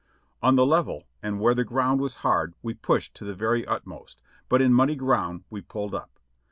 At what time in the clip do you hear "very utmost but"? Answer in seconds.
3.35-4.59